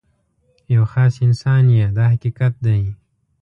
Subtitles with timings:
[0.73, 2.81] یو خاص انسان یې دا حقیقت دی.